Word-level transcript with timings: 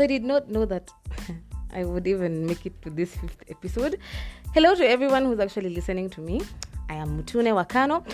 I 0.00 0.06
did 0.06 0.24
not 0.24 0.48
know 0.48 0.64
that 0.64 0.90
I 1.74 1.84
would 1.84 2.06
even 2.06 2.46
make 2.46 2.64
it 2.64 2.80
to 2.82 2.90
this 2.90 3.14
fifth 3.16 3.42
episode. 3.48 3.98
Hello 4.54 4.74
to 4.74 4.88
everyone 4.88 5.26
who's 5.26 5.38
actually 5.38 5.70
listening 5.70 6.08
to 6.10 6.20
me. 6.20 6.40
I 6.88 6.94
am 6.94 7.22
Mutune 7.22 7.52
Wakano. 7.52 8.04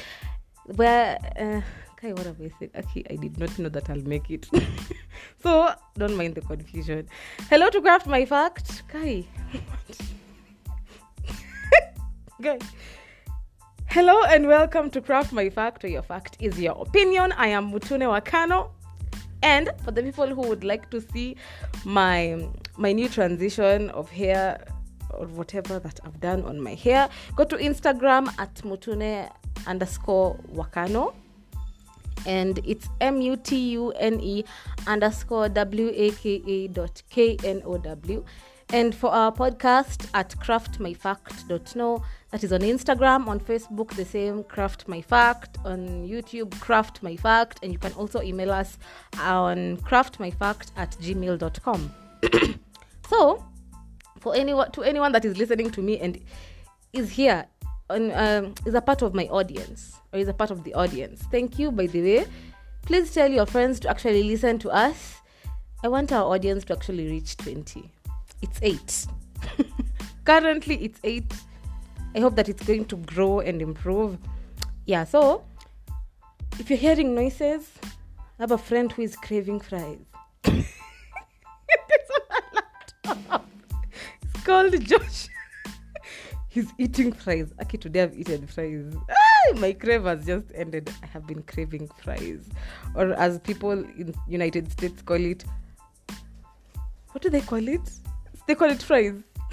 Where, 0.74 1.16
uh, 1.38 1.60
Kai, 1.96 2.12
what 2.12 2.26
have 2.26 2.40
I 2.40 2.50
said? 2.58 2.70
Okay, 2.74 3.04
I 3.08 3.14
did 3.14 3.38
not 3.38 3.56
know 3.58 3.68
that 3.68 3.88
I'll 3.88 4.02
make 4.02 4.30
it. 4.30 4.48
so 5.42 5.72
don't 5.96 6.16
mind 6.16 6.34
the 6.34 6.40
confusion. 6.40 7.06
Hello 7.48 7.70
to 7.70 7.80
Craft 7.80 8.08
My 8.08 8.24
Fact. 8.24 8.82
Kai. 8.88 9.24
Guy. 12.42 12.58
Hello 13.86 14.24
and 14.24 14.48
welcome 14.48 14.90
to 14.90 15.00
Craft 15.00 15.32
My 15.32 15.48
Fact, 15.48 15.84
where 15.84 15.92
your 15.92 16.02
fact 16.02 16.36
is 16.40 16.60
your 16.60 16.82
opinion. 16.82 17.32
I 17.32 17.46
am 17.46 17.72
Mutune 17.72 18.02
Wakano. 18.02 18.70
And 19.46 19.70
for 19.84 19.92
the 19.92 20.02
people 20.02 20.26
who 20.26 20.42
would 20.48 20.64
like 20.64 20.90
to 20.90 21.00
see 21.00 21.36
my 21.84 22.48
my 22.76 22.90
new 22.92 23.08
transition 23.08 23.90
of 23.90 24.10
hair 24.10 24.58
or 25.10 25.26
whatever 25.28 25.78
that 25.78 26.00
I've 26.04 26.20
done 26.20 26.42
on 26.42 26.60
my 26.60 26.74
hair, 26.74 27.08
go 27.36 27.44
to 27.44 27.56
Instagram 27.56 28.26
at 28.40 28.52
mutune 28.66 29.30
underscore 29.68 30.34
wakano. 30.52 31.14
And 32.26 32.58
it's 32.66 32.88
M 33.00 33.20
U 33.20 33.36
T 33.36 33.70
U 33.78 33.92
N 33.92 34.18
E 34.20 34.44
underscore 34.88 35.48
W 35.48 35.92
A 35.94 36.10
K 36.10 36.42
A 36.44 36.66
dot 36.66 37.02
K 37.08 37.38
N 37.44 37.62
O 37.64 37.78
W. 37.78 38.24
And 38.70 38.94
for 38.94 39.10
our 39.10 39.30
podcast 39.30 40.08
at 40.12 40.30
craftmyfact.no, 40.30 42.02
that 42.32 42.42
is 42.42 42.52
on 42.52 42.60
Instagram, 42.60 43.28
on 43.28 43.38
Facebook, 43.38 43.90
the 43.94 44.04
same 44.04 44.42
Craft 44.42 44.88
My 44.88 45.00
Fact, 45.00 45.58
on 45.64 46.06
YouTube, 46.06 46.58
Craft 46.60 47.00
My 47.00 47.14
Fact, 47.14 47.60
and 47.62 47.72
you 47.72 47.78
can 47.78 47.92
also 47.92 48.20
email 48.22 48.50
us 48.50 48.76
on 49.20 49.76
craftmyfact 49.78 50.72
at 50.76 50.90
gmail.com. 51.00 51.94
so, 53.08 53.44
for 54.18 54.34
anyone 54.34 54.72
to 54.72 54.82
anyone 54.82 55.12
that 55.12 55.24
is 55.24 55.36
listening 55.36 55.70
to 55.70 55.80
me 55.80 56.00
and 56.00 56.20
is 56.92 57.10
here 57.10 57.46
on 57.88 58.10
um, 58.12 58.54
is 58.64 58.74
a 58.74 58.80
part 58.80 59.02
of 59.02 59.14
my 59.14 59.26
audience 59.26 60.00
or 60.12 60.18
is 60.18 60.26
a 60.26 60.34
part 60.34 60.50
of 60.50 60.64
the 60.64 60.74
audience, 60.74 61.22
thank 61.30 61.56
you. 61.56 61.70
By 61.70 61.86
the 61.86 62.02
way, 62.02 62.26
please 62.82 63.14
tell 63.14 63.30
your 63.30 63.46
friends 63.46 63.78
to 63.80 63.88
actually 63.88 64.24
listen 64.24 64.58
to 64.58 64.70
us. 64.70 65.20
I 65.84 65.88
want 65.88 66.10
our 66.10 66.24
audience 66.24 66.64
to 66.64 66.72
actually 66.72 67.08
reach 67.08 67.36
twenty 67.36 67.92
it's 68.42 68.58
eight. 68.62 69.06
Currently, 70.24 70.76
it's 70.84 71.00
eight. 71.04 71.32
I 72.14 72.20
hope 72.20 72.36
that 72.36 72.48
it's 72.48 72.64
going 72.64 72.86
to 72.86 72.96
grow 72.96 73.40
and 73.40 73.60
improve. 73.60 74.18
Yeah, 74.86 75.04
so 75.04 75.44
if 76.58 76.70
you're 76.70 76.78
hearing 76.78 77.14
noises, 77.14 77.68
I 77.84 78.42
have 78.42 78.52
a 78.52 78.58
friend 78.58 78.90
who 78.90 79.02
is 79.02 79.16
craving 79.16 79.60
fries. 79.60 79.98
it's 80.44 80.66
called 84.44 84.80
Josh. 84.84 85.28
He's 86.48 86.72
eating 86.78 87.12
fries. 87.12 87.52
Okay, 87.62 87.76
today 87.76 88.04
I've 88.04 88.18
eaten 88.18 88.46
fries. 88.46 88.94
Ah, 89.10 89.58
my 89.58 89.72
crave 89.72 90.04
has 90.04 90.24
just 90.24 90.46
ended. 90.54 90.90
I 91.02 91.06
have 91.06 91.26
been 91.26 91.42
craving 91.42 91.90
fries. 92.02 92.48
Or 92.94 93.12
as 93.12 93.38
people 93.40 93.72
in 93.72 94.14
United 94.26 94.72
States 94.72 95.02
call 95.02 95.22
it, 95.22 95.44
what 97.10 97.22
do 97.22 97.28
they 97.28 97.42
call 97.42 97.68
it? 97.68 97.90
They 98.46 98.54
call 98.54 98.70
it 98.70 98.82
fries. 98.82 99.14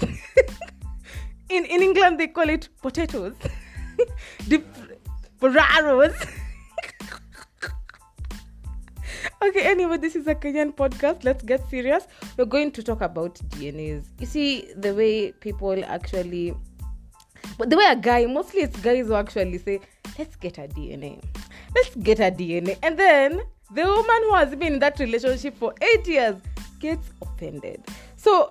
in 1.48 1.64
in 1.64 1.82
England 1.82 2.18
they 2.18 2.28
call 2.28 2.48
it 2.48 2.68
potatoes. 2.82 3.34
Deep 4.48 4.66
potatoes. 5.40 6.14
okay, 9.42 9.62
anyway, 9.62 9.96
this 9.98 10.16
is 10.16 10.26
a 10.26 10.34
Kenyan 10.34 10.74
podcast. 10.74 11.24
Let's 11.24 11.42
get 11.44 11.68
serious. 11.68 12.06
We're 12.36 12.44
going 12.44 12.72
to 12.72 12.82
talk 12.82 13.00
about 13.00 13.34
DNAs. 13.50 14.06
You 14.18 14.26
see, 14.26 14.72
the 14.76 14.94
way 14.94 15.32
people 15.32 15.84
actually 15.84 16.54
but 17.58 17.70
the 17.70 17.76
way 17.76 17.84
a 17.86 17.96
guy, 17.96 18.26
mostly 18.26 18.62
it's 18.62 18.78
guys 18.80 19.06
who 19.06 19.14
actually 19.14 19.58
say, 19.58 19.80
let's 20.18 20.36
get 20.36 20.58
a 20.58 20.62
DNA. 20.62 21.22
Let's 21.74 21.94
get 21.96 22.18
a 22.20 22.30
DNA. 22.30 22.78
And 22.82 22.98
then 22.98 23.40
the 23.72 23.84
woman 23.84 24.22
who 24.22 24.34
has 24.34 24.50
been 24.56 24.74
in 24.74 24.78
that 24.80 24.98
relationship 24.98 25.56
for 25.56 25.74
eight 25.80 26.06
years 26.06 26.36
gets 26.80 27.10
offended. 27.22 27.84
So 28.16 28.50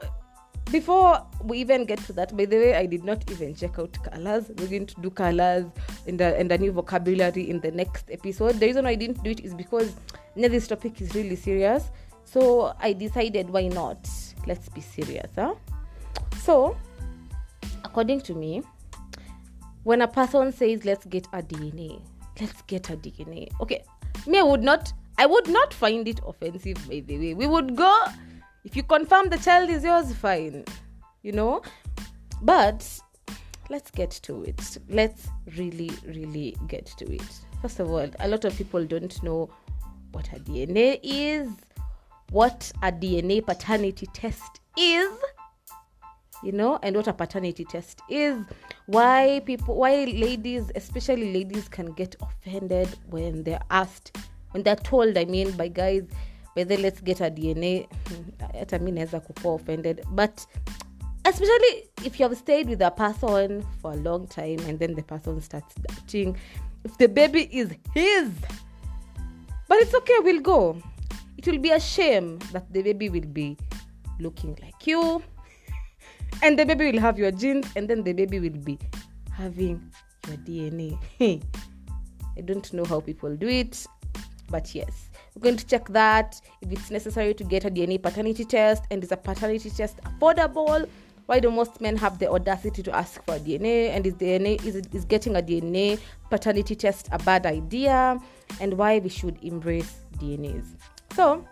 before 0.71 1.25
we 1.43 1.59
even 1.59 1.85
get 1.85 1.99
to 2.05 2.13
that, 2.13 2.35
by 2.35 2.45
the 2.45 2.57
way, 2.57 2.75
I 2.75 2.85
did 2.85 3.03
not 3.03 3.29
even 3.29 3.53
check 3.53 3.77
out 3.79 3.97
colors. 4.03 4.49
We're 4.57 4.67
going 4.67 4.85
to 4.87 5.01
do 5.01 5.09
colors 5.09 5.65
and 6.07 6.19
a, 6.19 6.37
and 6.37 6.51
a 6.51 6.57
new 6.57 6.71
vocabulary 6.71 7.49
in 7.49 7.59
the 7.59 7.71
next 7.71 8.09
episode. 8.09 8.59
The 8.59 8.67
reason 8.67 8.85
I 8.85 8.95
didn't 8.95 9.23
do 9.23 9.31
it 9.31 9.41
is 9.41 9.53
because 9.53 9.93
now 10.35 10.47
this 10.47 10.67
topic 10.67 11.01
is 11.01 11.13
really 11.13 11.35
serious. 11.35 11.91
So 12.25 12.73
I 12.79 12.93
decided 12.93 13.49
why 13.49 13.67
not? 13.67 14.09
Let's 14.47 14.69
be 14.69 14.81
serious, 14.81 15.29
huh? 15.35 15.55
So, 16.41 16.75
according 17.83 18.21
to 18.21 18.33
me, 18.33 18.63
when 19.83 20.01
a 20.01 20.07
person 20.07 20.51
says 20.51 20.85
let's 20.85 21.05
get 21.05 21.27
a 21.33 21.41
DNA, 21.41 22.01
let's 22.41 22.61
get 22.63 22.89
a 22.89 22.97
DNA. 22.97 23.49
Okay, 23.61 23.83
me 24.25 24.39
I 24.39 24.43
would 24.43 24.63
not 24.63 24.91
I 25.17 25.25
would 25.25 25.47
not 25.47 25.73
find 25.73 26.07
it 26.07 26.19
offensive 26.25 26.77
by 26.87 27.01
the 27.01 27.17
way. 27.17 27.33
We 27.33 27.47
would 27.47 27.75
go 27.75 28.05
if 28.63 28.75
you 28.75 28.83
confirm 28.83 29.29
the 29.29 29.37
child 29.37 29.69
is 29.69 29.83
yours, 29.83 30.13
fine, 30.13 30.63
you 31.21 31.31
know. 31.31 31.61
But 32.41 32.87
let's 33.69 33.91
get 33.91 34.11
to 34.23 34.43
it. 34.43 34.77
Let's 34.89 35.27
really, 35.57 35.91
really 36.05 36.55
get 36.67 36.85
to 36.97 37.11
it. 37.13 37.23
First 37.61 37.79
of 37.79 37.89
all, 37.89 38.09
a 38.19 38.27
lot 38.27 38.45
of 38.45 38.55
people 38.57 38.85
don't 38.85 39.21
know 39.23 39.49
what 40.11 40.27
a 40.33 40.39
DNA 40.39 40.99
is, 41.03 41.49
what 42.31 42.71
a 42.81 42.91
DNA 42.91 43.45
paternity 43.45 44.07
test 44.13 44.59
is, 44.77 45.11
you 46.43 46.51
know, 46.51 46.79
and 46.83 46.95
what 46.95 47.07
a 47.07 47.13
paternity 47.13 47.65
test 47.65 48.01
is. 48.09 48.37
Why 48.85 49.41
people, 49.45 49.75
why 49.75 50.03
ladies, 50.05 50.71
especially 50.75 51.33
ladies, 51.33 51.69
can 51.69 51.93
get 51.93 52.15
offended 52.21 52.89
when 53.09 53.43
they're 53.43 53.61
asked, 53.71 54.17
when 54.51 54.63
they're 54.63 54.75
told, 54.75 55.17
I 55.17 55.25
mean, 55.25 55.51
by 55.51 55.69
guys 55.69 56.03
whether 56.55 56.77
let's 56.77 57.03
get 57.03 57.21
a 57.21 57.29
dna 57.29 57.87
hmm, 58.09 58.31
hata 58.59 58.79
mi 58.79 58.91
naweza 58.91 59.19
kukuwa 59.19 59.53
offended 59.53 60.05
but 60.09 60.41
especially 61.23 61.89
if 62.05 62.19
you 62.19 62.23
have 62.23 62.35
stayed 62.35 62.69
with 62.69 62.81
a 62.81 62.91
person 62.91 63.63
for 63.81 63.93
a 63.93 63.95
long 63.95 64.27
time 64.27 64.57
and 64.69 64.79
then 64.79 64.95
the 64.95 65.01
person 65.01 65.41
starts 65.41 65.75
dating 65.81 66.35
if 66.85 66.97
the 66.97 67.07
baby 67.07 67.49
is 67.51 67.69
his 67.93 68.29
but 69.69 69.81
it's 69.81 69.93
okay 69.95 70.19
we'll 70.23 70.41
go. 70.41 70.77
It 71.37 71.47
will 71.47 71.59
be 71.59 71.71
a 71.71 71.79
shame 71.79 72.39
that 72.51 72.71
the 72.71 72.83
baby 72.83 73.09
will 73.09 73.27
be 73.27 73.57
looking 74.19 74.57
like 74.61 74.87
you 74.87 75.21
and 76.41 76.57
the 76.57 76.65
baby 76.65 76.91
will 76.91 76.99
have 76.99 77.19
your 77.19 77.31
genes 77.31 77.67
and 77.75 77.89
then 77.89 78.03
the 78.03 78.13
baby 78.13 78.39
will 78.39 78.59
be 78.63 78.77
having 79.31 79.81
your 80.27 80.37
dna 80.37 80.97
i 82.37 82.41
don't 82.41 82.73
know 82.73 82.85
how 82.85 82.99
people 82.99 83.35
do 83.35 83.47
it 83.47 83.85
but 84.49 84.73
yes 84.75 85.09
we're 85.35 85.41
going 85.41 85.57
to 85.57 85.65
check 85.65 85.87
that 85.89 86.39
if 86.61 86.71
it's 86.71 86.91
necessary 86.91 87.33
to 87.33 87.43
get 87.43 87.65
a 87.65 87.69
DNA 87.69 88.01
paternity 88.01 88.45
test 88.45 88.83
and 88.91 89.03
is 89.03 89.11
a 89.11 89.17
paternity 89.17 89.69
test 89.69 89.97
affordable. 90.03 90.87
Why 91.25 91.39
do 91.39 91.49
most 91.49 91.79
men 91.79 91.95
have 91.97 92.19
the 92.19 92.29
audacity 92.29 92.83
to 92.83 92.95
ask 92.95 93.23
for 93.25 93.39
DNA? 93.39 93.89
And 93.89 94.05
is 94.05 94.13
DNA 94.13 94.63
is, 94.65 94.75
is 94.91 95.05
getting 95.05 95.35
a 95.35 95.41
DNA 95.41 95.99
paternity 96.29 96.75
test 96.75 97.09
a 97.11 97.17
bad 97.19 97.45
idea? 97.45 98.19
And 98.59 98.77
why 98.77 98.99
we 98.99 99.09
should 99.09 99.37
embrace 99.41 99.95
DNAs. 100.19 100.65
So 101.15 101.47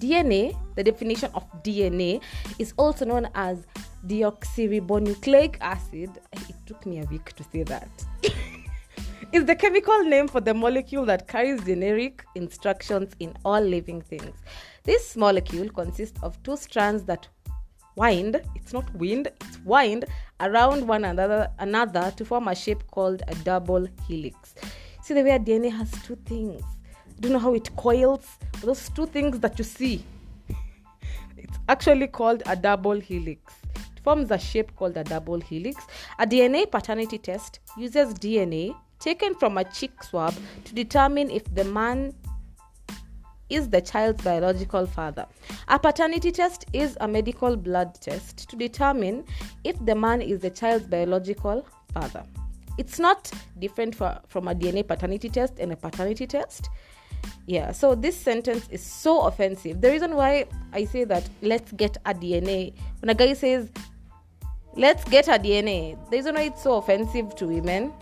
DNA, 0.00 0.56
the 0.74 0.82
definition 0.82 1.30
of 1.34 1.44
DNA, 1.62 2.20
is 2.58 2.74
also 2.76 3.04
known 3.04 3.28
as 3.34 3.66
deoxyribonucleic 4.06 5.56
acid. 5.60 6.10
It 6.32 6.56
took 6.66 6.84
me 6.84 7.00
a 7.00 7.04
week 7.04 7.32
to 7.34 7.44
say 7.44 7.62
that. 7.62 7.88
is 9.32 9.44
the 9.44 9.56
chemical 9.56 10.02
name 10.04 10.28
for 10.28 10.40
the 10.40 10.54
molecule 10.54 11.04
that 11.04 11.26
carries 11.26 11.62
genetic 11.64 12.24
instructions 12.34 13.14
in 13.18 13.34
all 13.44 13.60
living 13.60 14.00
things. 14.00 14.36
This 14.84 15.16
molecule 15.16 15.68
consists 15.68 16.22
of 16.22 16.40
two 16.42 16.56
strands 16.56 17.02
that 17.04 17.26
wind, 17.96 18.40
it's 18.54 18.72
not 18.72 18.92
wind, 18.94 19.28
it's 19.40 19.58
wind 19.64 20.04
around 20.40 20.86
one 20.86 21.04
another 21.04 21.50
another 21.58 22.12
to 22.16 22.24
form 22.24 22.46
a 22.48 22.54
shape 22.54 22.86
called 22.90 23.22
a 23.28 23.34
double 23.36 23.86
helix. 24.06 24.54
See 25.02 25.14
the 25.14 25.22
way 25.22 25.38
DNA 25.38 25.72
has 25.72 25.90
two 26.04 26.16
things. 26.26 26.62
Do 27.20 27.28
you 27.28 27.34
know 27.34 27.40
how 27.40 27.54
it 27.54 27.74
coils? 27.76 28.26
Those 28.62 28.88
two 28.90 29.06
things 29.06 29.40
that 29.40 29.58
you 29.58 29.64
see. 29.64 30.04
It's 31.36 31.58
actually 31.68 32.06
called 32.08 32.42
a 32.46 32.54
double 32.54 33.00
helix. 33.00 33.54
Forms 34.04 34.30
a 34.30 34.38
shape 34.38 34.76
called 34.76 34.96
a 34.96 35.02
double 35.02 35.40
helix. 35.40 35.84
A 36.18 36.26
DNA 36.26 36.70
paternity 36.70 37.18
test 37.18 37.58
uses 37.76 38.14
DNA 38.14 38.76
taken 38.98 39.34
from 39.34 39.58
a 39.58 39.64
cheek 39.64 40.02
swab 40.02 40.34
to 40.64 40.74
determine 40.74 41.30
if 41.30 41.42
the 41.54 41.64
man 41.64 42.14
is 43.48 43.68
the 43.68 43.80
child's 43.80 44.22
biological 44.22 44.86
father. 44.86 45.26
A 45.68 45.78
paternity 45.78 46.32
test 46.32 46.64
is 46.72 46.96
a 47.00 47.08
medical 47.08 47.56
blood 47.56 47.94
test 48.00 48.48
to 48.50 48.56
determine 48.56 49.24
if 49.64 49.76
the 49.84 49.94
man 49.94 50.20
is 50.20 50.40
the 50.40 50.50
child's 50.50 50.86
biological 50.86 51.66
father. 51.92 52.24
It's 52.78 52.98
not 52.98 53.30
different 53.58 53.94
for, 53.94 54.18
from 54.28 54.48
a 54.48 54.54
DNA 54.54 54.86
paternity 54.86 55.28
test 55.28 55.58
and 55.58 55.72
a 55.72 55.76
paternity 55.76 56.26
test. 56.26 56.68
Yeah, 57.46 57.72
so 57.72 57.94
this 57.94 58.16
sentence 58.16 58.68
is 58.70 58.82
so 58.82 59.22
offensive. 59.22 59.80
The 59.80 59.90
reason 59.90 60.14
why 60.14 60.46
I 60.72 60.84
say 60.84 61.04
that 61.04 61.28
let's 61.42 61.72
get 61.72 61.96
a 62.04 62.12
DNA, 62.12 62.74
when 63.00 63.10
a 63.10 63.14
guy 63.14 63.32
says 63.32 63.70
let's 64.76 65.04
get 65.04 65.28
a 65.28 65.38
DNA, 65.38 65.96
the 66.10 66.16
reason 66.16 66.34
why 66.34 66.42
it's 66.42 66.62
so 66.62 66.76
offensive 66.76 67.34
to 67.36 67.46
women, 67.46 67.92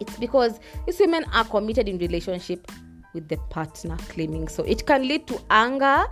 it's 0.00 0.16
because 0.18 0.60
these 0.86 0.98
women 1.00 1.24
are 1.32 1.44
committed 1.44 1.88
in 1.88 1.98
relationship 1.98 2.70
with 3.14 3.28
the 3.28 3.36
partner 3.50 3.96
claiming 4.08 4.48
so. 4.48 4.62
It 4.64 4.86
can 4.86 5.06
lead 5.08 5.26
to 5.28 5.40
anger 5.50 6.04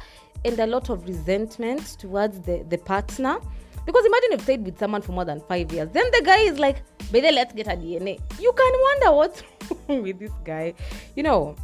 and 0.44 0.58
a 0.58 0.66
lot 0.66 0.90
of 0.90 1.04
resentment 1.06 1.98
towards 1.98 2.40
the, 2.40 2.64
the 2.69 2.78
partner. 2.78 3.38
Because 3.86 4.04
imagine 4.06 4.32
if 4.32 4.40
you 4.40 4.44
stayed 4.44 4.64
with 4.64 4.78
someone 4.78 5.02
for 5.02 5.12
more 5.12 5.25
than 5.26 5.40
five 5.40 5.70
years. 5.70 5.90
Then 5.92 6.10
the 6.12 6.22
guy 6.25 6.38
is 6.38 6.58
like, 6.58 6.78
baby, 7.12 7.31
let's 7.32 7.52
get 7.52 7.66
a 7.66 7.76
DNA. 7.76 8.19
You 8.40 8.52
can 8.52 8.72
wonder 8.82 9.12
what's 9.12 9.42
wrong 9.88 10.02
with 10.02 10.19
this 10.19 10.32
guy. 10.44 10.75
You 11.16 11.22
know. 11.22 11.56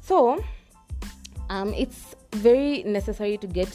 So 0.00 0.42
um 1.50 1.74
it's 1.74 2.14
very 2.32 2.82
necessary 2.84 3.36
to 3.38 3.46
get 3.46 3.68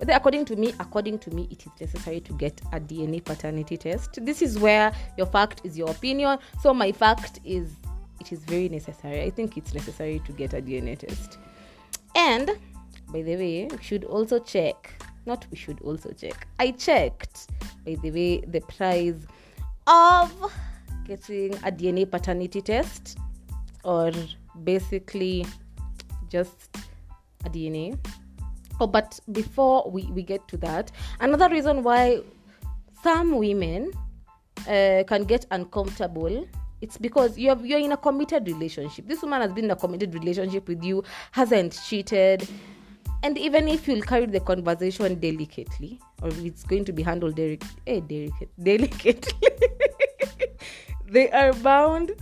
according 0.00 0.44
to 0.44 0.56
me 0.56 0.74
according 0.78 1.18
to 1.18 1.30
me 1.30 1.48
it 1.50 1.64
is 1.66 1.72
necessary 1.80 2.20
to 2.20 2.32
get 2.34 2.60
a 2.72 2.80
dna 2.80 3.24
paternity 3.24 3.76
test. 3.76 4.18
This 4.24 4.42
is 4.42 4.58
where 4.58 4.92
your 5.16 5.26
fact 5.26 5.62
is 5.64 5.76
your 5.76 5.90
opinion. 5.90 6.38
So 6.60 6.74
my 6.74 6.92
fact 6.92 7.40
is 7.44 7.76
it 8.20 8.32
is 8.32 8.40
very 8.40 8.68
necessary. 8.68 9.22
I 9.22 9.30
think 9.30 9.56
it's 9.56 9.74
necessary 9.74 10.20
to 10.24 10.32
get 10.32 10.52
a 10.54 10.60
dna 10.60 10.98
test. 10.98 11.38
And 12.14 12.50
by 13.08 13.22
the 13.22 13.36
way 13.36 13.68
we 13.70 13.82
should 13.82 14.04
also 14.04 14.38
check 14.38 15.02
not 15.26 15.46
we 15.50 15.56
should 15.56 15.80
also 15.82 16.10
check 16.12 16.46
i 16.58 16.70
checked 16.70 17.50
by 17.84 17.96
the 18.02 18.10
way 18.10 18.40
the 18.48 18.60
price 18.60 19.26
of 19.86 20.52
getting 21.04 21.54
a 21.56 21.70
dna 21.70 22.10
paternity 22.10 22.60
test 22.60 23.18
or 23.84 24.10
basically 24.64 25.46
just 26.28 26.76
a 27.44 27.50
dna 27.50 27.96
Oh, 28.80 28.86
but 28.86 29.18
before 29.32 29.90
we, 29.90 30.04
we 30.06 30.22
get 30.22 30.46
to 30.48 30.56
that, 30.58 30.92
another 31.20 31.48
reason 31.48 31.82
why 31.82 32.20
some 33.02 33.38
women 33.38 33.92
uh, 34.68 35.04
can 35.06 35.24
get 35.24 35.46
uncomfortable 35.50 36.46
it's 36.80 36.98
because 36.98 37.38
you 37.38 37.48
have, 37.48 37.64
you're 37.64 37.78
in 37.78 37.92
a 37.92 37.96
committed 37.96 38.46
relationship. 38.46 39.08
This 39.08 39.22
woman 39.22 39.40
has 39.40 39.52
been 39.52 39.64
in 39.64 39.70
a 39.70 39.76
committed 39.76 40.12
relationship 40.12 40.68
with 40.68 40.84
you, 40.84 41.04
hasn't 41.32 41.80
cheated, 41.86 42.46
and 43.22 43.38
even 43.38 43.66
if 43.66 43.88
you'll 43.88 44.02
carry 44.02 44.26
the 44.26 44.40
conversation 44.40 45.18
delicately, 45.18 45.98
or 46.22 46.28
it's 46.32 46.64
going 46.64 46.84
to 46.84 46.92
be 46.92 47.02
handled 47.02 47.38
eh, 47.38 47.56
delicate, 47.86 48.50
delicately, 48.62 49.48
they 51.10 51.30
are 51.30 51.52
bound 51.54 52.12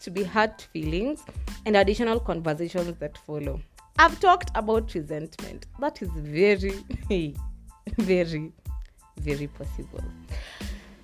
to 0.00 0.10
be 0.10 0.24
hurt 0.24 0.66
feelings 0.72 1.22
and 1.66 1.76
additional 1.76 2.18
conversations 2.18 2.96
that 2.98 3.16
follow. 3.18 3.60
I've 4.00 4.18
talked 4.18 4.50
about 4.54 4.94
resentment. 4.94 5.66
That 5.78 6.00
is 6.00 6.08
very, 6.16 6.72
very, 7.98 8.50
very 9.18 9.46
possible. 9.46 10.02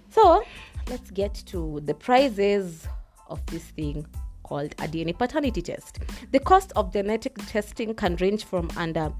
So 0.08 0.42
let's 0.88 1.10
get 1.10 1.34
to 1.48 1.82
the 1.84 1.92
prizes 1.92 2.88
of 3.28 3.44
this 3.48 3.64
thing 3.64 4.06
called 4.44 4.72
a 4.78 4.88
DNA 4.88 5.18
paternity 5.18 5.60
test. 5.60 5.98
The 6.32 6.40
cost 6.40 6.72
of 6.74 6.90
genetic 6.90 7.36
testing 7.48 7.92
can 7.92 8.16
range 8.16 8.46
from 8.46 8.70
under 8.78 9.12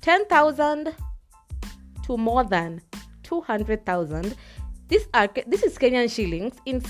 10,000 0.00 0.94
to 2.04 2.16
more 2.16 2.44
than 2.44 2.80
200,000. 3.24 4.36
This 4.88 5.06
are 5.12 5.28
this 5.46 5.62
is 5.64 5.76
Kenyan 5.76 6.10
shillings. 6.10 6.54
In 6.64 6.82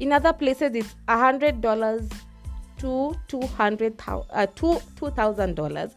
in 0.00 0.10
other 0.10 0.32
places 0.32 0.72
it's 0.74 0.96
$100 1.06 2.10
to 2.78 3.14
$200,000 3.28 4.26
uh, 4.30 4.46
$2,000 4.46 5.92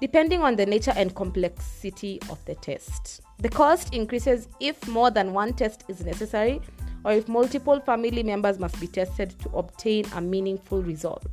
depending 0.00 0.42
on 0.42 0.56
the 0.56 0.66
nature 0.66 0.92
and 0.96 1.14
complexity 1.14 2.20
of 2.28 2.44
the 2.44 2.56
test. 2.56 3.20
The 3.38 3.48
cost 3.48 3.94
increases 3.94 4.48
if 4.58 4.88
more 4.88 5.12
than 5.12 5.32
one 5.32 5.52
test 5.52 5.84
is 5.86 6.04
necessary 6.04 6.60
or 7.04 7.12
if 7.12 7.28
multiple 7.28 7.78
family 7.78 8.24
members 8.24 8.58
must 8.58 8.80
be 8.80 8.88
tested 8.88 9.30
to 9.40 9.48
obtain 9.50 10.04
a 10.16 10.20
meaningful 10.20 10.82
result. 10.82 11.24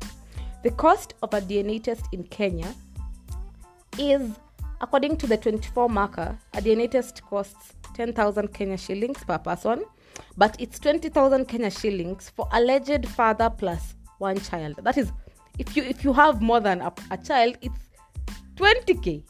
The 0.64 0.70
cost 0.70 1.16
of 1.24 1.34
a 1.34 1.42
DNA 1.42 1.82
test 1.84 2.06
in 2.12 2.24
Kenya 2.26 2.76
is, 3.98 4.38
according 4.82 5.18
to 5.18 5.26
the 5.28 5.38
24 5.38 5.90
marker, 5.90 6.38
a 6.54 6.62
DNA 6.62 6.92
test 6.92 7.24
costs 7.24 7.74
10,000 7.96 8.54
Kenya 8.54 8.78
shillings 8.78 9.24
per 9.24 9.40
person, 9.40 9.84
but 10.38 10.56
it's 10.60 10.78
20,000 10.78 11.46
Kenya 11.46 11.72
shillings 11.72 12.30
for 12.36 12.48
alleged 12.52 13.08
father 13.08 13.50
plus 13.50 13.96
one 14.20 14.40
child. 14.40 14.80
That 14.84 14.98
is, 14.98 15.12
if 15.58 15.76
you 15.76 15.84
if 15.84 16.04
you 16.04 16.14
have 16.14 16.42
more 16.42 16.60
than 16.60 16.82
a, 16.82 16.94
a 17.12 17.18
child, 17.18 17.58
it's 17.62 17.80
20k 18.56 19.24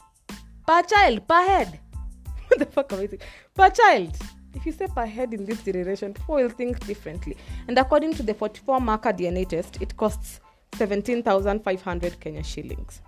per 0.66 0.82
child 0.82 1.26
per 1.26 1.42
head. 1.42 1.80
what 2.48 2.58
the 2.58 2.66
fuck 2.66 2.92
am 2.92 3.00
I 3.00 3.06
saying? 3.06 3.22
Per 3.54 3.70
child. 3.70 4.16
If 4.54 4.66
you 4.66 4.72
say 4.72 4.88
per 4.88 5.06
head 5.06 5.32
in 5.32 5.44
this 5.44 5.62
generation, 5.62 6.12
people 6.12 6.34
will 6.34 6.48
think 6.48 6.84
differently. 6.86 7.36
And 7.68 7.78
according 7.78 8.14
to 8.14 8.22
the 8.24 8.34
44 8.34 8.80
marker 8.80 9.12
DNA 9.12 9.48
test, 9.48 9.80
it 9.80 9.96
costs 9.96 10.40
17,500 10.74 12.20
Kenya 12.20 12.42
shillings. 12.42 13.00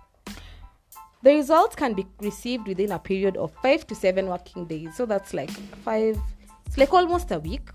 The 1.21 1.35
results 1.35 1.75
can 1.75 1.93
be 1.93 2.05
received 2.21 2.67
within 2.67 2.91
a 2.91 2.99
period 2.99 3.37
of 3.37 3.53
five 3.61 3.85
to 3.87 3.95
seven 3.95 4.27
working 4.27 4.65
days. 4.65 4.95
So 4.95 5.05
that's 5.05 5.33
like 5.33 5.51
five, 5.83 6.17
it's 6.65 6.77
like 6.77 6.93
almost 6.93 7.31
a 7.31 7.39
week, 7.39 7.69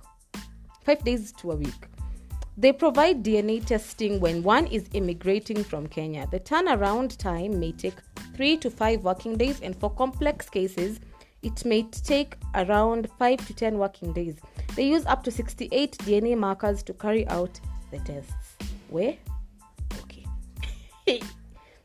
five 0.84 1.02
days 1.04 1.32
to 1.32 1.52
a 1.52 1.56
week. 1.56 1.88
They 2.58 2.72
provide 2.72 3.22
DNA 3.22 3.64
testing 3.64 4.18
when 4.18 4.42
one 4.42 4.66
is 4.66 4.88
immigrating 4.92 5.62
from 5.62 5.86
Kenya. 5.86 6.26
The 6.28 6.40
turnaround 6.40 7.16
time 7.16 7.60
may 7.60 7.70
take 7.70 7.94
three 8.34 8.56
to 8.56 8.68
five 8.68 9.04
working 9.04 9.36
days, 9.36 9.60
and 9.60 9.76
for 9.76 9.88
complex 9.90 10.50
cases, 10.50 10.98
it 11.44 11.64
may 11.64 11.84
take 11.84 12.34
around 12.56 13.08
five 13.16 13.46
to 13.46 13.54
ten 13.54 13.78
working 13.78 14.12
days. 14.12 14.40
They 14.74 14.88
use 14.88 15.06
up 15.06 15.22
to 15.22 15.30
68 15.30 15.98
DNA 15.98 16.36
markers 16.36 16.82
to 16.82 16.92
carry 16.94 17.28
out 17.28 17.60
the 17.92 18.00
tests. 18.00 18.56
Where? 18.88 19.14
Okay. 20.00 20.26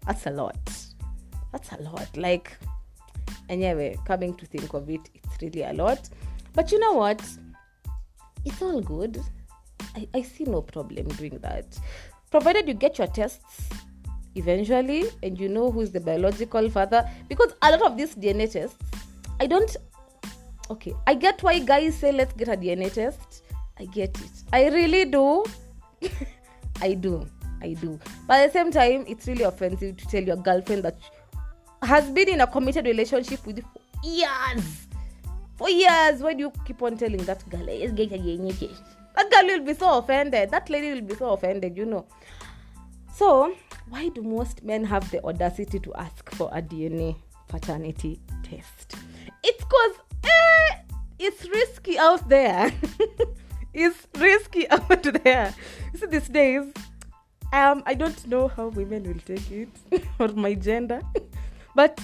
That's 0.07 0.25
a 0.25 0.31
lot. 0.31 0.57
That's 1.51 1.71
a 1.73 1.83
lot. 1.83 2.17
Like, 2.17 2.51
anyway, 3.47 3.95
coming 4.07 4.33
to 4.37 4.47
think 4.47 4.73
of 4.73 4.89
it, 4.89 5.07
it's 5.13 5.39
really 5.39 5.61
a 5.61 5.73
lot. 5.73 6.09
But 6.53 6.71
you 6.71 6.79
know 6.79 6.93
what? 6.93 7.21
It's 8.43 8.59
all 8.59 8.81
good 8.81 9.23
I, 9.95 10.07
I 10.13 10.21
see 10.21 10.43
no 10.43 10.61
problem 10.61 11.07
doing 11.09 11.39
that. 11.41 11.65
Provided 12.31 12.67
you 12.67 12.73
get 12.73 12.97
your 12.97 13.07
tests 13.07 13.69
eventually 14.35 15.05
and 15.21 15.39
you 15.39 15.47
know 15.49 15.71
who's 15.71 15.91
the 15.91 15.99
biological 15.99 16.69
father. 16.69 17.09
Because 17.27 17.53
a 17.61 17.71
lot 17.71 17.81
of 17.81 17.97
these 17.97 18.15
DNA 18.15 18.51
tests, 18.51 18.77
I 19.39 19.47
don't. 19.47 19.75
Okay, 20.69 20.93
I 21.05 21.13
get 21.13 21.43
why 21.43 21.59
guys 21.59 21.95
say 21.95 22.11
let's 22.11 22.33
get 22.33 22.47
a 22.47 22.57
DNA 22.57 22.91
test. 22.91 23.43
I 23.79 23.85
get 23.85 24.19
it. 24.19 24.31
I 24.51 24.69
really 24.69 25.05
do. 25.05 25.45
I 26.81 26.93
do. 26.93 27.27
I 27.61 27.73
do. 27.73 27.99
But 28.27 28.39
at 28.39 28.53
the 28.53 28.59
same 28.59 28.71
time, 28.71 29.05
it's 29.07 29.27
really 29.27 29.43
offensive 29.43 29.97
to 29.97 30.07
tell 30.07 30.23
your 30.23 30.37
girlfriend 30.37 30.83
that 30.83 30.97
has 31.83 32.09
been 32.09 32.29
in 32.29 32.41
a 32.41 32.47
committed 32.47 32.85
relationship 32.85 33.45
with 33.45 33.57
you 33.57 33.63
for 33.63 33.81
years. 34.03 34.87
For 35.57 35.69
years. 35.69 36.21
Why 36.21 36.33
do 36.33 36.39
you 36.39 36.51
keep 36.65 36.81
on 36.81 36.97
telling 36.97 37.23
that 37.25 37.47
girl, 37.49 37.69
That 39.15 39.29
girl 39.31 39.47
will 39.47 39.65
be 39.65 39.73
so 39.73 39.97
offended. 39.99 40.51
That 40.51 40.69
lady 40.69 40.93
will 40.93 41.07
be 41.07 41.15
so 41.15 41.31
offended, 41.31 41.77
you 41.77 41.85
know. 41.85 42.07
So, 43.15 43.53
why 43.89 44.09
do 44.09 44.23
most 44.23 44.63
men 44.63 44.83
have 44.85 45.09
the 45.11 45.23
audacity 45.23 45.79
to 45.79 45.93
ask 45.95 46.29
for 46.31 46.49
a 46.51 46.61
DNA 46.61 47.15
paternity 47.47 48.19
test? 48.41 48.95
It's 49.43 49.63
because 49.63 49.95
eh, 50.23 50.75
it's 51.19 51.47
risky 51.47 51.99
out 51.99 52.27
there. 52.27 52.71
it's 53.73 54.07
risky 54.17 54.67
out 54.71 55.03
there. 55.23 55.53
You 55.93 55.99
see, 55.99 56.05
these 56.07 56.27
days, 56.27 56.73
um, 57.51 57.83
I 57.85 57.93
don't 57.93 58.27
know 58.27 58.47
how 58.47 58.69
women 58.69 59.03
will 59.03 59.21
take 59.25 59.51
it 59.51 59.69
or 60.19 60.29
my 60.29 60.55
gender, 60.55 61.01
but 61.75 62.01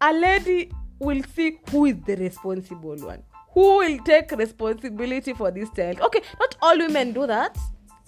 a 0.00 0.12
lady 0.12 0.70
will 1.00 1.22
see 1.34 1.58
who 1.70 1.86
is 1.86 1.96
the 2.06 2.14
responsible 2.16 2.96
one 2.96 3.24
who 3.52 3.78
will 3.78 3.98
take 3.98 4.30
responsibility 4.32 5.32
for 5.32 5.50
this 5.50 5.68
child? 5.70 6.00
Okay 6.00 6.22
not 6.40 6.56
all 6.62 6.78
women 6.78 7.12
do 7.12 7.26
that 7.26 7.56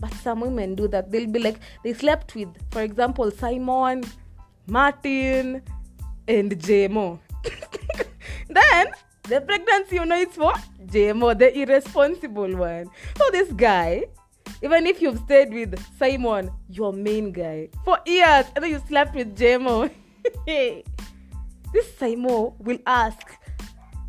but 0.01 0.13
some 0.15 0.41
women 0.41 0.75
do 0.75 0.89
that. 0.89 1.11
They'll 1.11 1.31
be 1.31 1.39
like 1.39 1.61
they 1.83 1.93
slept 1.93 2.35
with 2.35 2.49
for 2.71 2.83
example 2.83 3.31
simon 3.31 4.05
martin 4.67 5.63
and 6.27 6.53
jmo 6.53 7.19
then 8.49 8.87
the 9.25 9.41
pregnancy 9.43 9.97
you 9.97 10.07
know 10.07 10.17
it's 10.17 10.37
for 10.37 10.53
jmo 10.87 11.39
the 11.39 11.57
irresponsible 11.59 12.57
one. 12.57 12.91
So 13.17 13.31
this 13.31 13.53
guy 13.53 14.05
even 14.63 14.87
if 14.87 15.03
you've 15.03 15.19
stayed 15.19 15.53
with 15.53 15.79
simon 15.99 16.51
your 16.69 16.93
main 16.93 17.33
guy 17.33 17.69
for 17.85 17.99
years 18.07 18.47
and 18.55 18.65
then 18.65 18.71
you 18.71 18.83
slept 18.89 19.15
with 19.15 19.37
jmo 19.37 19.91
this 20.47 21.97
simon 21.99 22.53
will 22.59 22.79
ask 22.87 23.37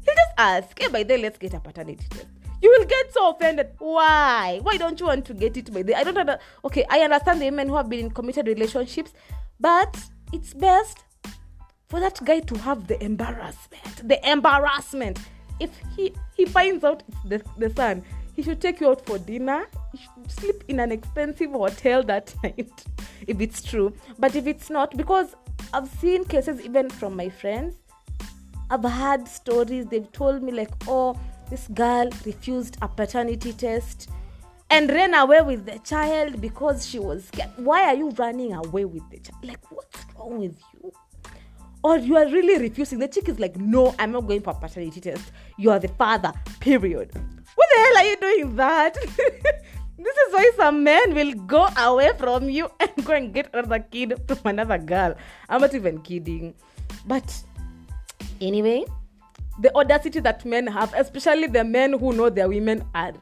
He'll 0.05 0.15
just 0.15 0.33
ask, 0.37 0.79
hey, 0.79 0.87
by 0.87 1.03
the 1.03 1.15
way, 1.15 1.21
let's 1.23 1.37
get 1.37 1.53
a 1.53 1.59
paternity 1.59 2.05
test. 2.09 2.27
You 2.61 2.75
will 2.77 2.85
get 2.85 3.13
so 3.13 3.31
offended. 3.31 3.69
Why? 3.79 4.59
Why 4.61 4.77
don't 4.77 4.99
you 4.99 5.07
want 5.07 5.25
to 5.25 5.33
get 5.33 5.57
it 5.57 5.73
by 5.73 5.83
the 5.83 5.95
I 5.95 6.03
don't 6.03 6.15
know. 6.15 6.37
Okay, 6.63 6.85
I 6.89 6.99
understand 7.01 7.41
the 7.41 7.45
women 7.45 7.67
who 7.67 7.75
have 7.75 7.89
been 7.89 8.05
in 8.05 8.11
committed 8.11 8.47
relationships, 8.47 9.13
but 9.59 9.97
it's 10.31 10.53
best 10.53 11.03
for 11.87 11.99
that 11.99 12.23
guy 12.25 12.39
to 12.39 12.57
have 12.57 12.87
the 12.87 13.01
embarrassment 13.03 14.07
the 14.07 14.29
embarrassment 14.29 15.19
if 15.59 15.69
he 15.95 16.13
he 16.35 16.45
finds 16.45 16.83
out 16.83 17.03
the, 17.25 17.41
the 17.57 17.69
son 17.69 18.03
he 18.35 18.41
should 18.41 18.59
take 18.59 18.81
you 18.81 18.89
out 18.89 19.05
for 19.05 19.17
dinner 19.19 19.65
you 19.93 19.99
should 19.99 20.31
sleep 20.31 20.63
in 20.67 20.79
an 20.79 20.91
expensive 20.91 21.51
hotel 21.51 22.03
that 22.03 22.33
night 22.43 22.83
if 23.27 23.39
it's 23.39 23.61
true 23.61 23.93
but 24.19 24.35
if 24.35 24.47
it's 24.47 24.69
not 24.69 24.95
because 24.97 25.35
i've 25.73 25.87
seen 25.87 26.25
cases 26.25 26.59
even 26.61 26.89
from 26.89 27.15
my 27.15 27.29
friends 27.29 27.75
i've 28.69 28.83
had 28.83 29.27
stories 29.27 29.85
they've 29.87 30.11
told 30.11 30.41
me 30.41 30.51
like 30.51 30.71
oh 30.87 31.17
this 31.49 31.67
girl 31.67 32.09
refused 32.25 32.77
a 32.81 32.87
paternity 32.87 33.53
test 33.53 34.09
and 34.69 34.89
ran 34.89 35.13
away 35.13 35.41
with 35.41 35.65
the 35.65 35.79
child 35.79 36.41
because 36.41 36.87
she 36.87 36.99
was 36.99 37.25
scared. 37.25 37.51
Why 37.57 37.83
are 37.83 37.95
you 37.95 38.09
running 38.11 38.53
away 38.53 38.85
with 38.85 39.07
the 39.11 39.19
child? 39.19 39.45
Like 39.45 39.71
what's 39.71 39.97
wrong 40.15 40.39
with 40.39 40.59
you? 40.73 40.91
Or 41.83 41.97
you 41.97 42.17
are 42.17 42.25
really 42.25 42.59
refusing. 42.59 42.97
The 42.97 43.07
chick 43.07 43.29
is 43.29 43.39
like 43.39 43.57
no 43.57 43.93
i'm 43.99 44.11
not 44.11 44.27
going 44.27 44.41
for 44.41 44.51
a 44.51 44.55
paternity 44.55 45.01
test. 45.01 45.31
You 45.57 45.71
are 45.71 45.79
the 45.79 45.87
father 45.89 46.33
period. 46.59 47.11
What 47.55 47.67
the 47.73 47.81
hell 47.81 47.97
are 47.97 48.05
you 48.05 48.17
doing 48.17 48.55
that? 48.55 48.97
This 49.97 50.17
is 50.27 50.33
why 50.33 50.51
some 50.57 50.83
men 50.83 51.15
will 51.15 51.33
go 51.33 51.67
away 51.77 52.11
from 52.17 52.49
you 52.49 52.69
and 52.79 53.05
go 53.05 53.13
and 53.13 53.33
get 53.33 53.49
another 53.53 53.79
kid 53.79 54.13
from 54.27 54.39
another 54.43 54.77
girl. 54.77 55.15
I'm 55.49 55.61
not 55.61 55.73
even 55.73 56.01
kidding. 56.01 56.53
But 57.07 57.25
anyway 58.41 58.83
the 59.59 59.73
audacity 59.75 60.19
that 60.19 60.43
men 60.45 60.67
have 60.67 60.93
especially 60.95 61.47
the 61.47 61.63
men 61.63 61.93
who 61.93 62.13
know 62.13 62.29
their 62.29 62.49
women 62.49 62.83
are 62.93 63.13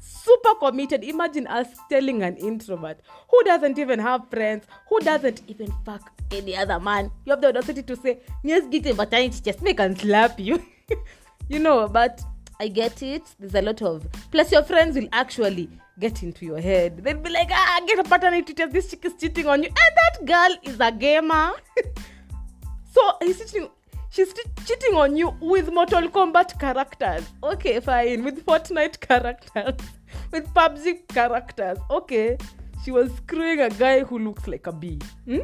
super 0.00 0.54
committed. 0.54 1.02
Imagine 1.04 1.46
us 1.46 1.66
telling 1.88 2.22
an 2.22 2.36
introvert 2.36 2.98
who 3.28 3.42
doesn't 3.44 3.78
even 3.78 3.98
have 3.98 4.28
friends 4.30 4.64
who 4.88 5.00
doesn't 5.00 5.42
even 5.48 5.72
fuck 5.84 6.12
any 6.30 6.56
other 6.56 6.78
man. 6.80 7.10
You 7.24 7.32
have 7.32 7.40
the 7.40 7.48
audacity 7.48 7.82
to 7.82 7.96
say 7.96 8.20
yes 8.42 8.66
get 8.70 8.86
a 8.86 8.94
maternity 8.94 9.40
just 9.42 9.62
make 9.62 9.80
and 9.80 9.98
slap 9.98 10.38
you. 10.38 10.62
You 11.48 11.58
know 11.58 11.88
but 11.88 12.22
i 12.60 12.68
get 12.68 13.02
it. 13.02 13.22
There's 13.38 13.54
a 13.54 13.62
lot 13.62 13.82
of 13.82 14.06
plus 14.30 14.52
your 14.52 14.62
friends 14.62 14.96
will 14.96 15.08
actually 15.12 15.68
get 15.98 16.22
into 16.22 16.46
your 16.46 16.60
head. 16.60 17.02
They'll 17.04 17.18
be 17.18 17.30
like 17.30 17.50
ah 17.50 17.80
get 17.86 17.98
a 17.98 18.04
paternity 18.04 18.54
test 18.54 18.72
this 18.72 18.90
chick 18.90 19.04
is 19.04 19.14
cheating 19.20 19.48
on 19.48 19.62
you. 19.62 19.68
And 19.68 20.00
that 20.00 20.24
girl 20.24 20.56
is 20.62 20.80
a 20.80 20.92
gamer. 20.92 21.50
So 22.94 23.00
he's 23.22 23.38
cheating 23.38 23.70
she's 24.12 24.32
cheating 24.66 24.94
on 24.94 25.16
you 25.16 25.34
with 25.40 25.72
Mortal 25.72 26.08
Kombat 26.08 26.58
characters. 26.60 27.24
Okay, 27.42 27.80
fine. 27.80 28.22
With 28.22 28.44
Fortnite 28.44 29.00
characters. 29.00 29.74
with 30.32 30.46
PUBG 30.54 31.08
characters. 31.08 31.78
Okay. 31.90 32.36
She 32.84 32.90
was 32.90 33.10
screwing 33.16 33.60
a 33.60 33.70
guy 33.70 34.00
who 34.00 34.18
looks 34.18 34.46
like 34.46 34.66
a 34.66 34.72
bee. 34.72 34.98
Hmm? 35.24 35.40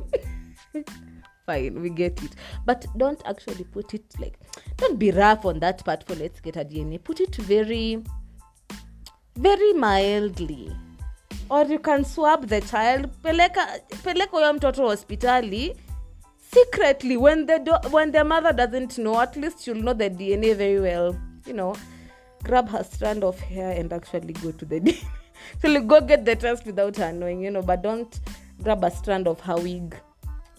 fine, 1.47 1.81
we 1.81 1.91
get 1.91 2.23
it. 2.23 2.33
But 2.67 2.87
don't 2.97 3.23
actually 3.25 3.65
put 3.65 3.95
it 3.95 4.05
like, 4.19 4.39
don't 4.77 4.99
be 4.99 5.11
rough 5.13 5.45
on 5.45 5.61
that 5.61 5.85
part 5.85 6.05
for 6.05 6.15
let's 6.15 6.41
get 6.41 6.57
a 6.57 6.65
DNA. 6.65 7.03
Put 7.03 7.21
it 7.21 7.35
very, 7.37 8.03
very 9.37 9.73
mildly. 9.73 10.77
Or 11.51 11.65
you 11.65 11.79
can 11.79 12.05
swab 12.05 12.49
the 12.49 12.61
child. 12.61 13.11
Peleka, 13.23 13.81
peleka 14.05 14.31
huyo 14.31 14.53
mtoto 14.53 14.87
hospitali 14.89 15.77
secretly 16.51 17.17
when 17.17 17.47
the 17.47 17.59
do- 17.59 17.89
when 17.91 18.11
the 18.11 18.25
mother 18.25 18.53
doesn't 18.53 18.99
know 18.99 19.21
at 19.21 19.37
least 19.37 19.65
she'll 19.65 19.75
know 19.75 19.93
the 19.93 20.11
dna 20.11 20.57
very 20.57 20.81
well. 20.81 21.17
You 21.47 21.55
know 21.55 21.75
grab 22.45 22.69
her 22.69 22.85
strand 22.85 23.25
of 23.25 23.39
hair 23.41 23.73
and 23.73 23.93
actually 23.93 24.33
go 24.35 24.53
to 24.53 24.65
the 24.65 24.81
DNA. 24.81 25.05
so 25.61 25.81
go 25.93 26.01
get 26.01 26.25
the 26.25 26.37
test 26.37 26.65
without 26.67 26.97
her 26.97 27.13
knowing 27.13 27.41
you 27.43 27.51
know 27.51 27.63
but 27.63 27.83
don't 27.83 28.21
grab 28.63 28.85
a 28.85 28.91
strand 28.91 29.27
of 29.27 29.41
her 29.41 29.57
wig. 29.57 29.97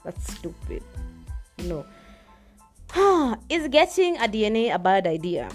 That's 0.03 0.34
stupid. 0.34 0.84
Know. 1.60 1.86
Is 3.50 3.67
getting 3.67 4.17
a 4.17 4.27
dna 4.27 4.75
a 4.75 4.79
bad 4.79 5.08
idea? 5.08 5.50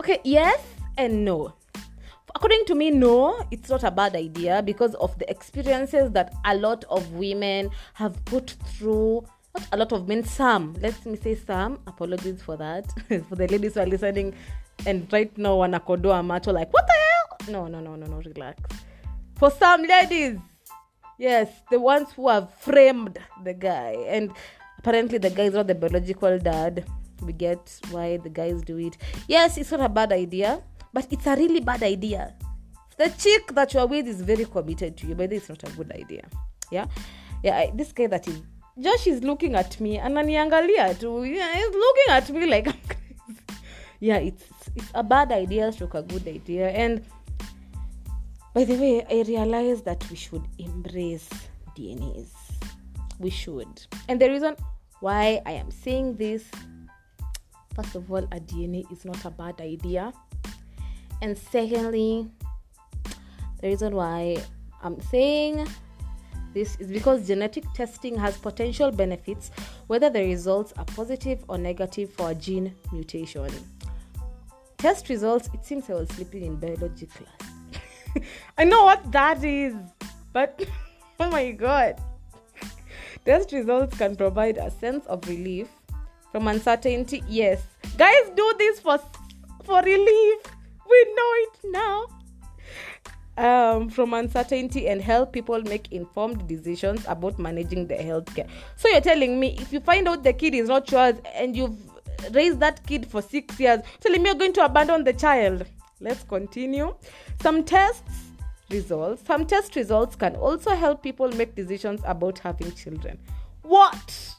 Okay 0.00 0.20
yes 0.24 0.60
and 0.96 1.24
no 1.24 1.54
according 2.42 2.64
to 2.64 2.74
me 2.74 2.90
no 2.90 3.40
it's 3.52 3.70
not 3.70 3.84
a 3.84 3.90
bad 3.92 4.16
idea 4.16 4.60
because 4.64 4.96
of 4.96 5.16
the 5.20 5.30
experiences 5.30 6.10
that 6.10 6.34
a 6.44 6.56
lot 6.56 6.82
of 6.90 7.12
women 7.12 7.70
have 7.94 8.12
put 8.24 8.56
through. 8.66 9.24
Not 9.54 9.68
a 9.70 9.76
lot 9.76 9.92
of 9.92 10.08
men 10.08 10.24
some. 10.24 10.74
Let 10.80 11.06
me 11.06 11.16
say 11.16 11.36
some. 11.36 11.78
Apologies 11.86 12.42
for 12.42 12.56
that. 12.56 12.86
For 13.28 13.36
the 13.36 13.46
ladies 13.46 13.74
who 13.74 13.80
are 13.80 13.86
listening 13.86 14.34
and 14.86 15.06
right 15.12 15.30
now 15.38 15.58
when 15.58 15.70
wanakodoa 15.70 16.26
macho 16.26 16.52
like 16.52 16.72
what 16.72 16.84
the 16.84 16.92
hell? 16.92 17.52
No 17.52 17.68
no 17.68 17.78
no 17.78 17.94
no 17.94 18.06
no 18.06 18.16
relax. 18.16 18.60
For 19.36 19.52
some 19.52 19.84
ladies 19.84 20.40
yes 21.18 21.48
the 21.70 21.78
ones 21.78 22.10
who 22.16 22.28
have 22.28 22.52
framed 22.54 23.20
the 23.44 23.54
guy. 23.54 23.94
And 24.08 24.32
apparently 24.80 25.18
the 25.18 25.30
guy 25.30 25.44
is 25.44 25.54
not 25.54 25.68
the 25.68 25.76
biological 25.76 26.40
dad. 26.40 26.84
We 27.22 27.32
get 27.34 27.78
why 27.92 28.16
the 28.16 28.30
guys 28.30 28.62
do 28.62 28.78
it. 28.78 28.96
Yes 29.28 29.58
it's 29.58 29.70
not 29.70 29.80
a 29.80 29.88
bad 29.88 30.10
idea 30.10 30.60
but 30.92 31.06
it's 31.10 31.26
a 31.26 31.36
really 31.36 31.60
bad 31.60 31.82
idea. 31.82 32.34
The 32.98 33.08
chick 33.10 33.52
that 33.54 33.72
you're 33.74 33.86
with 33.86 34.06
is 34.06 34.20
very 34.20 34.44
committed 34.44 34.96
to 34.98 35.06
you 35.06 35.14
but 35.14 35.32
it's 35.32 35.48
not 35.48 35.62
a 35.64 35.72
good 35.72 35.92
idea. 35.92 36.24
Yeah? 36.70 36.86
Yeah 37.42 37.56
I, 37.56 37.72
this 37.74 37.92
guy 37.92 38.06
that 38.08 38.28
is 38.28 38.42
josh 38.80 39.06
is 39.06 39.22
looking 39.22 39.54
at 39.54 39.80
me 39.80 39.98
and 39.98 40.14
ananiangalia 40.16 40.98
tu. 40.98 41.24
Yeah, 41.24 41.54
he's 41.54 41.74
looking 41.74 42.10
at 42.10 42.30
me 42.30 42.46
like 42.46 42.68
I'm 42.68 42.74
crazy. 42.86 43.40
yeah 44.00 44.16
it's 44.16 44.44
it's 44.76 44.90
a 44.94 45.02
bad 45.02 45.32
idea 45.32 45.72
stroke 45.72 45.94
a 45.94 46.02
good 46.02 46.26
idea. 46.28 46.68
And 46.70 47.04
by 48.54 48.64
the 48.64 48.76
way 48.76 49.04
i 49.10 49.22
realized 49.26 49.84
that 49.84 50.04
we 50.10 50.16
should 50.16 50.44
embrace 50.58 51.28
dnas 51.76 52.28
we 53.18 53.30
should. 53.30 53.86
And 54.08 54.20
the 54.20 54.28
reason 54.28 54.56
why 55.00 55.40
i 55.46 55.52
am 55.52 55.70
saying 55.70 56.16
this 56.16 56.44
first 57.74 57.94
of 57.94 58.10
all 58.12 58.24
a 58.24 58.40
dna 58.40 58.90
is 58.92 59.04
not 59.04 59.24
a 59.24 59.30
bad 59.30 59.60
idea 59.60 60.12
and 61.22 61.38
secondly 61.38 62.28
the 63.60 63.68
reason 63.68 63.94
why 63.94 64.36
i'm 64.82 65.00
saying 65.00 65.66
this 66.52 66.76
is 66.76 66.88
because 66.88 67.26
genetic 67.26 67.64
testing 67.72 68.16
has 68.16 68.36
potential 68.36 68.90
benefits 68.90 69.50
whether 69.86 70.10
the 70.10 70.20
results 70.20 70.74
are 70.76 70.84
positive 70.84 71.42
or 71.48 71.56
negative 71.56 72.12
for 72.12 72.30
a 72.30 72.34
gene 72.34 72.74
mutation. 72.92 73.48
Test 74.76 75.08
results 75.08 75.48
it 75.54 75.64
seems 75.64 75.88
i 75.88 75.94
was 75.94 76.08
sleeping 76.10 76.44
in 76.44 76.56
biology 76.56 77.06
class. 77.06 78.22
I 78.58 78.64
know 78.64 78.84
what 78.84 79.10
that 79.12 79.42
is 79.42 79.74
but 80.32 80.62
oh 81.20 81.30
my 81.30 81.52
god. 81.52 82.00
Test 83.24 83.52
results 83.52 83.96
can 83.96 84.16
provide 84.16 84.58
a 84.58 84.70
sense 84.70 85.06
of 85.06 85.26
relief 85.28 85.68
from 86.32 86.48
uncertainty. 86.48 87.22
Yes. 87.28 87.62
Guys 87.96 88.30
do 88.34 88.52
this 88.58 88.80
for 88.80 88.98
for 89.64 89.80
relief 89.80 90.38
we 90.88 91.14
know 91.14 91.32
it 91.34 91.58
now 91.64 92.06
um, 93.38 93.88
from 93.88 94.14
uncertainty 94.14 94.88
and 94.88 95.00
help 95.00 95.32
people 95.32 95.60
make 95.62 95.90
informed 95.92 96.46
decisions 96.46 97.04
about 97.08 97.38
managing 97.38 97.86
their 97.86 98.02
healthcare. 98.02 98.48
So 98.76 98.88
you're 98.88 99.00
telling 99.00 99.40
me 99.40 99.56
if 99.60 99.72
you 99.72 99.80
find 99.80 100.08
out 100.08 100.22
the 100.22 100.32
kid 100.32 100.54
is 100.54 100.68
not 100.68 100.90
yours 100.90 101.16
and 101.34 101.56
you've 101.56 101.78
raised 102.32 102.60
that 102.60 102.86
kid 102.86 103.06
for 103.06 103.22
six 103.22 103.58
years, 103.58 103.80
telling 104.00 104.22
me 104.22 104.28
you're 104.30 104.38
going 104.38 104.52
to 104.54 104.64
abandon 104.64 105.04
the 105.04 105.12
child. 105.12 105.66
Let's 106.00 106.22
continue. 106.24 106.94
Some 107.40 107.64
tests 107.64 108.02
results, 108.70 109.22
some 109.26 109.46
test 109.46 109.76
results 109.76 110.16
can 110.16 110.34
also 110.36 110.74
help 110.74 111.02
people 111.02 111.28
make 111.32 111.54
decisions 111.54 112.00
about 112.04 112.38
having 112.38 112.72
children. 112.72 113.18
What? 113.62 114.34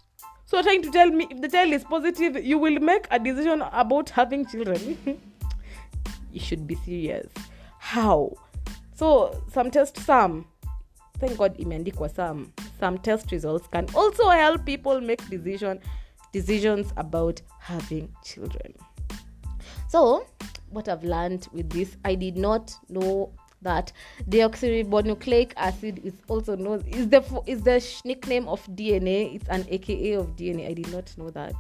So 0.46 0.62
trying 0.62 0.84
to 0.84 0.92
tell 0.92 1.10
me 1.10 1.28
if 1.30 1.42
the 1.42 1.48
child 1.48 1.74
is 1.74 1.84
positive, 1.84 2.44
you 2.44 2.58
will 2.58 2.80
make 2.80 3.08
a 3.10 3.18
decision 3.18 3.64
about 3.72 4.10
having 4.10 4.46
children. 4.46 5.22
you 6.34 6.40
should 6.40 6.68
be 6.68 6.76
serious. 6.76 7.28
How? 7.80 8.34
So 8.96 9.42
some 9.52 9.72
test 9.72 9.98
some 10.00 10.46
thank 11.20 11.38
God 11.38 11.58
imeandikwa 11.58 12.14
some 12.14 12.52
some 12.80 12.98
test 12.98 13.32
results 13.32 13.68
can 13.68 13.88
also 13.96 14.30
help 14.30 14.66
people 14.66 15.00
make 15.02 15.30
decision 15.30 15.80
decisions 16.32 16.92
about 16.98 17.42
having 17.60 18.10
children. 18.24 18.74
So 19.88 20.26
what 20.72 20.90
I've 20.90 21.04
learned 21.04 21.48
with 21.54 21.70
this, 21.70 21.96
I 22.04 22.16
did 22.16 22.36
not 22.36 22.74
know 22.90 23.32
that 23.62 23.94
deoxyribonucleic 24.30 25.54
acid 25.56 26.02
is 26.04 26.14
also 26.28 26.56
known 26.56 26.84
is 26.88 27.08
the 27.08 27.24
is 27.46 27.62
the 27.62 27.82
nickname 28.04 28.48
of 28.48 28.66
DNA. 28.68 29.36
It's 29.36 29.48
an 29.50 29.66
AKA 29.70 30.14
of 30.14 30.36
DNA. 30.36 30.70
I 30.70 30.74
did 30.74 30.92
not 30.92 31.16
know 31.18 31.30
that. 31.30 31.54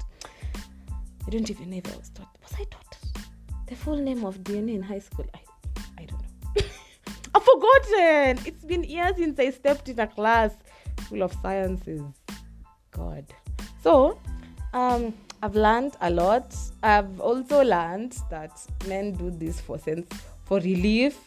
I 1.25 1.29
don't 1.29 1.49
even 1.49 1.69
know 1.69 1.77
if 1.77 1.93
I 1.93 1.97
was 1.97 2.09
taught. 2.09 2.35
Was 2.41 2.53
I 2.59 2.65
taught 2.65 2.97
the 3.73 3.79
full 3.79 3.97
name 3.97 4.23
of 4.23 4.37
DNA 4.43 4.75
in 4.75 4.81
high 4.83 4.99
school? 4.99 5.25
I 5.33 5.39
I 5.97 6.05
don't 6.05 6.21
know. 6.21 6.63
I've 7.35 7.43
forgotten. 7.43 8.45
It's 8.45 8.63
been 8.63 8.83
years 8.83 9.15
since 9.17 9.39
I 9.39 9.49
stepped 9.49 9.89
in 9.89 9.99
a 9.99 10.07
class 10.07 10.51
full 11.07 11.23
of 11.23 11.33
sciences. 11.41 12.01
God. 12.91 13.25
So, 13.81 14.19
um, 14.73 15.13
I've 15.41 15.55
learned 15.55 15.95
a 16.01 16.09
lot. 16.09 16.55
I've 16.83 17.19
also 17.19 17.63
learned 17.63 18.17
that 18.29 18.51
men 18.87 19.13
do 19.13 19.31
this 19.31 19.59
for 19.59 19.77
sense 19.79 20.07
for 20.45 20.59
relief, 20.59 21.19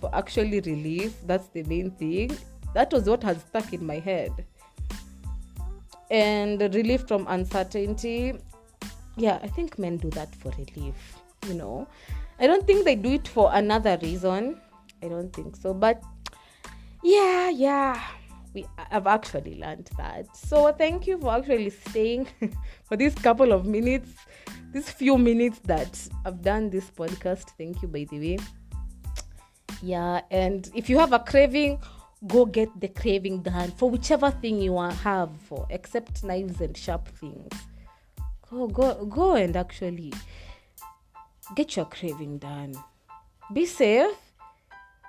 for 0.00 0.14
actually 0.14 0.60
relief. 0.60 1.14
That's 1.26 1.48
the 1.48 1.62
main 1.64 1.90
thing. 1.90 2.36
that 2.74 2.92
was 2.92 3.08
what 3.08 3.22
has 3.22 3.38
stuck 3.42 3.72
in 3.72 3.84
my 3.84 3.98
head 3.98 4.32
and 6.10 6.60
relief 6.74 7.06
from 7.06 7.26
uncertainty 7.28 8.34
yeah 9.16 9.38
i 9.42 9.48
think 9.48 9.78
men 9.78 9.96
do 9.96 10.10
that 10.10 10.34
for 10.36 10.50
relief 10.50 11.19
you 11.46 11.54
know. 11.54 11.86
I 12.38 12.46
don't 12.46 12.66
think 12.66 12.84
they 12.84 12.94
do 12.96 13.10
it 13.10 13.28
for 13.28 13.50
another 13.52 13.98
reason. 14.02 14.60
I 15.02 15.08
don't 15.08 15.32
think 15.32 15.56
so 15.56 15.74
but 15.74 16.02
yeah 17.02 17.50
yeah. 17.50 18.02
We 18.52 18.66
have 18.90 19.06
actually 19.06 19.60
learned 19.60 19.90
that. 19.96 20.36
So 20.36 20.72
thank 20.72 21.06
you 21.06 21.18
for 21.18 21.36
actually 21.36 21.70
staying 21.70 22.26
for 22.84 22.96
this 22.96 23.14
couple 23.14 23.52
of 23.52 23.64
minutes 23.64 24.10
these 24.72 24.88
few 24.88 25.18
minutes 25.18 25.58
that 25.64 26.08
i've 26.24 26.42
done 26.42 26.70
this 26.70 26.90
podcast. 26.90 27.50
Thank 27.58 27.82
you 27.82 27.88
by 27.88 28.06
the 28.10 28.18
way. 28.18 28.38
Yeah 29.82 30.20
and 30.30 30.70
if 30.74 30.88
you 30.88 30.98
have 30.98 31.12
a 31.12 31.18
craving 31.18 31.78
go 32.26 32.44
get 32.44 32.68
the 32.80 32.88
craving 32.88 33.42
done 33.42 33.70
for 33.72 33.88
whichever 33.88 34.30
thing 34.30 34.60
you 34.60 34.72
want 34.72 34.94
have 34.94 35.30
for 35.48 35.66
except 35.70 36.22
knives 36.22 36.60
and 36.60 36.76
sharp 36.76 37.08
things. 37.08 37.52
Go 38.50 38.66
go 38.68 39.04
go 39.06 39.34
and 39.34 39.56
actually 39.56 40.12
get 41.54 41.76
your 41.76 41.86
craving 41.86 42.38
done. 42.38 42.74
Be 43.52 43.66
safe. 43.66 44.16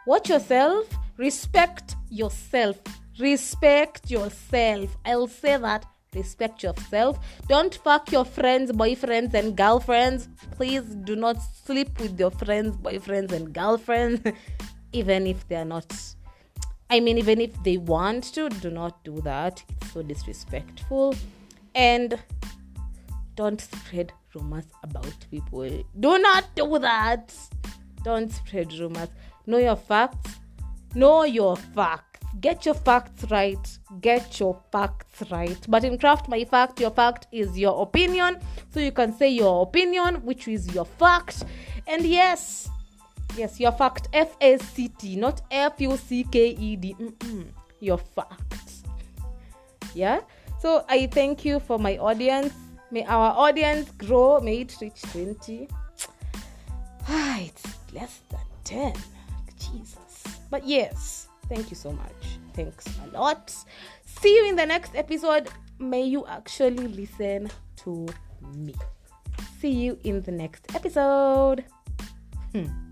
Watch 0.08 0.30
yourself. 0.30 0.88
Respect 1.18 1.96
yourself. 2.10 2.78
Respect 3.20 4.10
yourself. 4.10 4.98
I'll 5.06 5.28
say 5.28 5.58
that. 5.58 5.86
Respect 6.14 6.64
yourself. 6.64 7.20
Don't 7.48 7.76
fuck 7.76 8.12
your 8.12 8.26
friends 8.26 8.72
boyfriends 8.72 9.34
and 9.34 9.56
girlfriends. 9.56 10.28
Please 10.52 10.84
do 10.84 11.16
not 11.16 11.38
sleep 11.66 12.00
with 12.00 12.20
your 12.20 12.32
friends 12.32 12.76
boyfriends 12.76 13.32
and 13.32 13.54
girlfriends. 13.54 14.22
Even 14.94 15.28
if 15.28 15.48
they 15.48 15.56
are 15.56 15.66
not 15.66 15.86
I 16.90 17.00
mean, 17.00 17.18
even 17.18 17.40
if 17.40 17.52
they 17.64 17.78
want 17.78 18.26
to, 18.34 18.50
do 18.50 18.70
not 18.70 19.02
do 19.06 19.22
that. 19.22 19.64
It's 19.70 19.94
so 19.94 20.02
disrespectful. 20.02 21.16
And 21.74 22.20
don't 23.38 23.62
spread 23.62 24.12
rumors 24.36 24.66
about 24.84 25.16
people. 25.30 25.70
Do 26.00 26.20
not 26.20 26.46
do 26.56 26.80
that. 26.80 27.34
Don't 28.04 28.32
spread 28.32 28.74
rumors. 28.74 29.10
Know 29.46 29.58
your 29.58 29.76
facts. 29.76 30.40
Know 30.96 31.24
your 31.24 31.56
facts. 31.56 32.20
Get 32.40 32.66
your 32.66 32.76
facts 32.76 33.26
right. 33.30 33.78
Get 34.00 34.40
your 34.40 34.58
facts 34.72 35.30
right. 35.30 35.58
But 35.68 35.84
in 35.84 35.98
craft 35.98 36.30
my 36.30 36.46
fact, 36.46 36.80
your 36.80 36.92
fact 36.92 37.28
is 37.32 37.58
your 37.58 37.82
opinion. 37.82 38.40
So 38.74 38.80
you 38.80 38.92
can 38.92 39.14
say 39.14 39.30
your 39.30 39.64
opinion, 39.64 40.16
which 40.26 40.48
is 40.48 40.74
your 40.74 40.86
fact. 40.86 41.44
And 41.88 42.06
yes, 42.06 42.70
Yes, 43.38 43.60
your 43.60 43.72
fact. 43.72 44.10
F 44.14 44.36
A 44.42 44.58
C 44.58 44.90
T, 44.90 45.16
not 45.16 45.42
F 45.52 45.80
U 45.80 45.96
C 45.98 46.26
K 46.26 46.50
E 46.50 46.76
D. 46.76 46.96
Your 47.80 47.98
fact. 47.98 48.84
Yeah. 49.94 50.22
So 50.60 50.86
I 50.90 51.08
thank 51.08 51.46
you 51.46 51.60
for 51.60 51.80
my 51.80 51.98
audience. 51.98 52.54
May 52.92 53.06
our 53.06 53.32
audience 53.32 53.90
grow. 53.92 54.40
May 54.42 54.62
it 54.62 54.76
reach 54.82 55.02
20. 55.14 55.68
Ah, 57.08 57.40
it's 57.40 57.64
less 57.94 58.20
than 58.30 58.40
10. 58.66 58.94
Jesus. 59.58 60.24
But 60.50 60.68
yes, 60.68 61.28
thank 61.48 61.70
you 61.70 61.78
so 61.78 61.92
much. 61.92 62.40
Thanks 62.54 62.86
a 63.06 63.18
lot. 63.18 63.56
See 64.04 64.36
you 64.36 64.50
in 64.50 64.56
the 64.56 64.66
next 64.66 64.96
episode. 64.96 65.50
May 65.80 66.04
you 66.04 66.26
actually 66.28 66.88
listen 66.88 67.50
to 67.78 68.08
me. 68.54 68.76
See 69.60 69.72
you 69.72 69.98
in 70.04 70.22
the 70.22 70.32
next 70.32 70.76
episode. 70.76 71.64
Hmm. 72.52 72.91